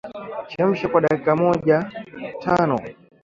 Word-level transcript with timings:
Chemsha 0.51 0.85
kwa 0.91 1.01
dakika 1.03 1.31
mojatano 1.39 2.77